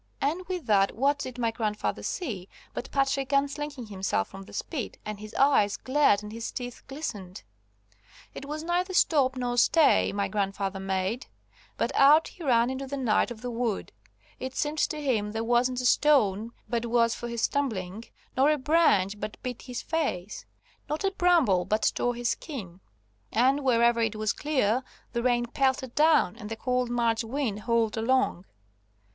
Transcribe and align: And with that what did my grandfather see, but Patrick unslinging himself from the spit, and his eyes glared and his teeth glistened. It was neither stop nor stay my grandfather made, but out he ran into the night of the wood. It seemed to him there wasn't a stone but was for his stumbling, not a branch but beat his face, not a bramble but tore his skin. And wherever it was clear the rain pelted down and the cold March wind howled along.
And 0.19 0.43
with 0.47 0.65
that 0.65 0.95
what 0.95 1.19
did 1.19 1.37
my 1.37 1.51
grandfather 1.51 2.01
see, 2.01 2.49
but 2.73 2.89
Patrick 2.89 3.31
unslinging 3.31 3.85
himself 3.85 4.27
from 4.29 4.41
the 4.45 4.51
spit, 4.51 4.97
and 5.05 5.19
his 5.19 5.35
eyes 5.35 5.77
glared 5.77 6.23
and 6.23 6.31
his 6.31 6.51
teeth 6.51 6.81
glistened. 6.87 7.43
It 8.33 8.45
was 8.45 8.63
neither 8.63 8.95
stop 8.95 9.35
nor 9.37 9.59
stay 9.59 10.11
my 10.11 10.27
grandfather 10.27 10.79
made, 10.79 11.27
but 11.77 11.91
out 11.93 12.29
he 12.29 12.43
ran 12.43 12.71
into 12.71 12.87
the 12.87 12.97
night 12.97 13.29
of 13.29 13.41
the 13.41 13.51
wood. 13.51 13.91
It 14.39 14.55
seemed 14.55 14.79
to 14.79 14.99
him 14.99 15.33
there 15.33 15.43
wasn't 15.43 15.81
a 15.81 15.85
stone 15.85 16.53
but 16.67 16.87
was 16.87 17.13
for 17.13 17.27
his 17.27 17.43
stumbling, 17.43 18.05
not 18.35 18.51
a 18.51 18.57
branch 18.57 19.19
but 19.19 19.37
beat 19.43 19.61
his 19.61 19.83
face, 19.83 20.47
not 20.89 21.03
a 21.03 21.11
bramble 21.11 21.63
but 21.63 21.91
tore 21.93 22.15
his 22.15 22.29
skin. 22.29 22.79
And 23.31 23.59
wherever 23.63 24.01
it 24.01 24.15
was 24.15 24.33
clear 24.33 24.83
the 25.13 25.21
rain 25.21 25.45
pelted 25.45 25.93
down 25.93 26.37
and 26.37 26.49
the 26.49 26.55
cold 26.57 26.89
March 26.89 27.23
wind 27.23 27.59
howled 27.59 27.97
along. 27.97 28.45